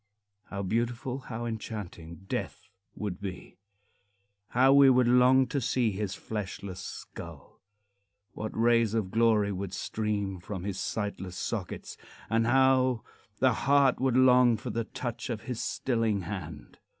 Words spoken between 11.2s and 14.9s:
sockets, and how the heart would long for the